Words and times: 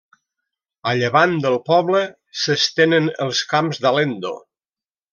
A 0.91 0.93
llevant 0.99 1.35
del 1.43 1.57
poble 1.69 2.03
s'estenen 2.45 3.13
els 3.27 3.47
Camps 3.55 3.85
d'Alendo. 3.87 4.37